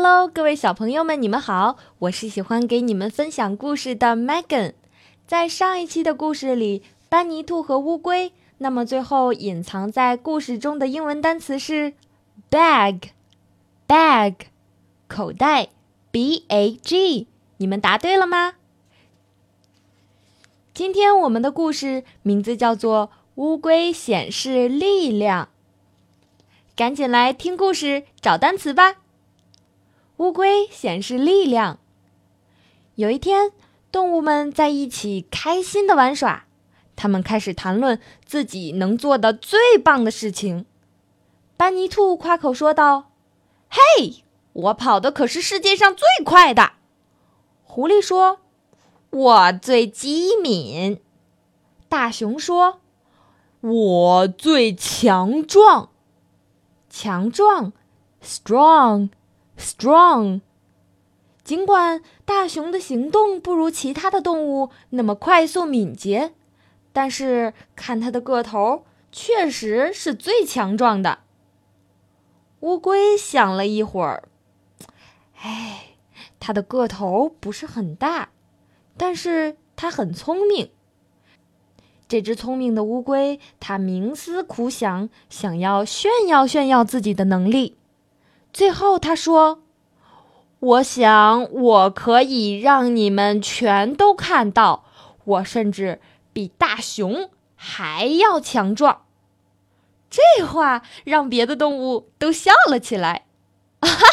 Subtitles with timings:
[0.00, 1.76] Hello，各位小朋友们，你们好！
[1.98, 4.74] 我是喜欢给你们分享故事的 Megan。
[5.26, 11.94] 在上一期的故事里，班尼兔和乌龟，那么最后隐藏在故事中的英文单词是
[12.48, 14.34] bag，bag，
[15.08, 15.70] 口袋
[16.12, 17.26] ，b a g。
[17.56, 18.54] 你们答对了吗？
[20.72, 25.46] 今天我们的故事名字叫做《乌龟显示力量》。
[26.76, 28.98] 赶紧来听故事，找单词吧。
[30.18, 31.78] 乌龟显示力量。
[32.96, 33.52] 有一天，
[33.92, 36.46] 动物们在一起开心的玩耍，
[36.96, 40.66] 他们开始谈论自己能做的最棒的事情。
[41.56, 43.12] 班尼兔夸口说道
[43.70, 46.72] ：“嘿，我跑的可是世界上最快的。”
[47.62, 48.40] 狐狸说
[49.10, 51.00] ：“我最机敏。”
[51.88, 52.80] 大熊说
[53.60, 55.90] ：“我最强壮。”
[56.90, 57.72] 强壮
[58.20, 59.10] ，strong。
[59.58, 60.40] Strong。
[61.44, 66.34] 尽管大熊的行动不如其他的动物那么快速敏捷，
[66.92, 71.20] 但是看它的个头，确实是最强壮的。
[72.60, 74.28] 乌龟想了一会儿，
[75.40, 75.94] 哎，
[76.38, 78.28] 它的个头不是很大，
[78.96, 80.70] 但是它很聪明。
[82.06, 87.76] 这只聪明的乌龟，它冥思苦想，想要炫耀炫耀自己的能力。
[88.52, 89.62] 最后，他说
[90.58, 94.84] ：“我想，我可以让你们全都看到，
[95.24, 96.00] 我甚至
[96.32, 99.02] 比大熊还要强壮。”
[100.10, 103.26] 这话让别的动物都笑了起来，
[103.80, 104.06] 哈哈，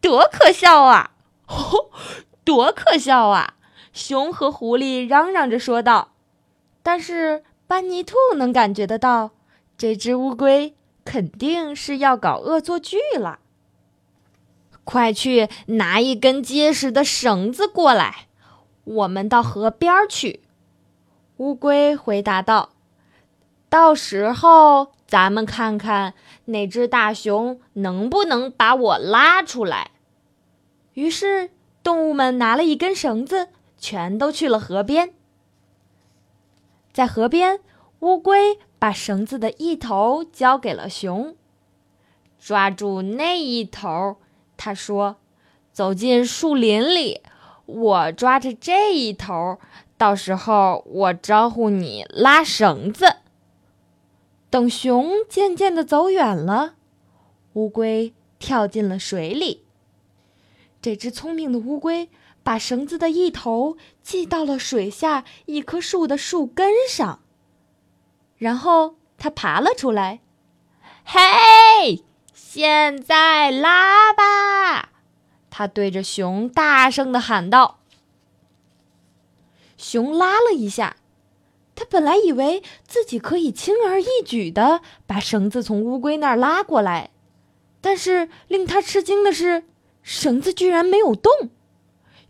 [0.00, 1.12] 多可笑啊！
[1.46, 1.90] 吼
[2.44, 3.54] 多可笑啊！
[3.92, 6.12] 熊和狐狸嚷嚷着说道。
[6.82, 9.30] 但是班尼兔能感觉得到，
[9.76, 10.74] 这只乌龟。
[11.08, 13.38] 肯定是要搞恶作剧了！
[14.84, 18.26] 快去拿一根结实的绳子过来，
[18.84, 20.42] 我们到河边去。”
[21.38, 22.74] 乌龟回答道
[23.70, 26.12] ，“到时候咱们看看
[26.44, 29.92] 那只大熊能不能把我拉出来。”
[30.92, 31.48] 于是，
[31.82, 33.48] 动物们拿了一根绳子，
[33.78, 35.14] 全都去了河边。
[36.92, 37.60] 在河边。
[38.00, 41.34] 乌龟把绳子的一头交给了熊，
[42.38, 44.16] 抓住那一头，
[44.56, 45.16] 他说
[45.72, 47.22] ：“走进树林里，
[47.66, 49.58] 我抓着这一头，
[49.96, 53.16] 到时候我招呼你拉绳子。”
[54.50, 56.76] 等熊渐渐的走远了，
[57.54, 59.64] 乌龟跳进了水里。
[60.80, 62.08] 这只聪明的乌龟
[62.44, 67.20] 把绳子的一头系到了水下一棵树的树根上。
[68.38, 70.20] 然后他爬了出来，
[71.04, 74.90] 嘿，现在拉吧！
[75.50, 77.80] 他对着熊大声的喊道。
[79.76, 80.96] 熊拉了一下，
[81.74, 87.10] 他本来以为自己可以轻而易举的把绳子从乌龟那儿拉过来，
[87.80, 89.64] 但是令他吃惊的是，
[90.02, 91.32] 绳子居然没有动。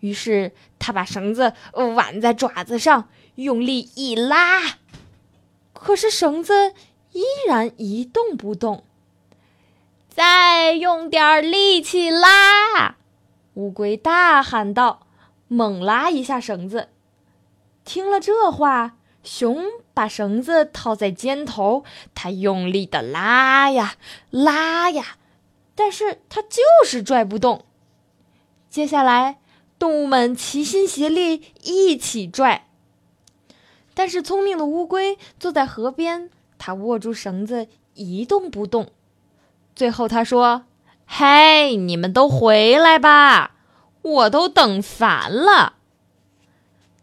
[0.00, 4.62] 于是他把绳子挽在爪子上，用力一拉。
[5.80, 6.74] 可是绳子
[7.12, 8.84] 依然一动不动。
[10.08, 12.96] 再用点力气拉！
[13.54, 15.06] 乌龟大喊道，
[15.46, 16.88] 猛拉一下绳子。
[17.84, 21.84] 听了这话，熊把绳子套在肩头，
[22.14, 23.94] 它用力的拉呀
[24.30, 25.16] 拉呀，
[25.74, 27.64] 但是它就是拽不动。
[28.68, 29.38] 接下来，
[29.78, 32.67] 动物们齐心协力一起拽。
[33.98, 38.92] 但是聪明的乌龟坐在河边，它握住绳子一动不动。
[39.74, 40.66] 最后他说
[41.04, 43.56] ：“嘿，你们都回来吧，
[44.02, 45.72] 我都等烦了。”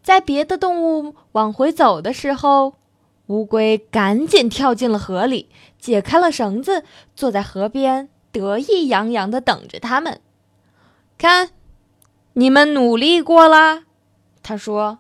[0.01, 2.75] 在别的动物往回走的时候，
[3.25, 10.21] 乌龟赶紧跳进了河里，解开了绳子，坐在河边得意洋洋地等着他们。
[11.17, 11.49] 看，
[12.31, 13.83] 你们努力过啦，
[14.41, 14.99] 他说。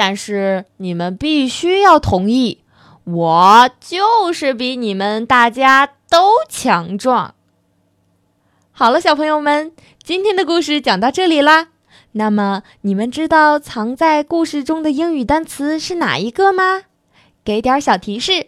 [0.00, 2.62] 但是你们必须要同意，
[3.04, 7.34] 我就是比你们大家都强壮。
[8.72, 11.68] 好了，小朋友们，今天的故事讲到这里啦。
[12.12, 16.84] 那么你们知道藏在故事中的英语单词是哪一个吗？
[17.44, 18.46] 给点小提示，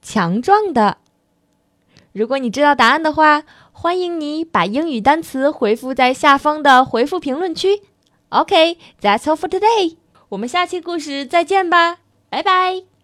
[0.00, 0.98] 强壮的。
[2.12, 3.42] 如果你知道答案的话，
[3.72, 7.82] 欢迎你把英语单词回复在下方的回复评论区。
[8.28, 9.96] OK，that's all for today。
[10.30, 12.95] 我们下期故事再见吧，拜拜。